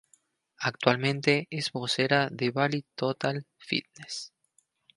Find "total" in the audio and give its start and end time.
2.95-3.45